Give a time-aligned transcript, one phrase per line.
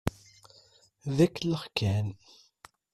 [1.15, 2.07] D akellex kan.